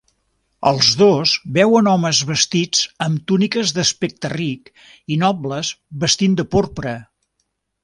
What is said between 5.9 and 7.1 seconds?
vestint de porpra.